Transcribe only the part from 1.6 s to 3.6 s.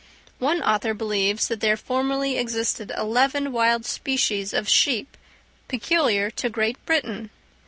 formerly existed eleven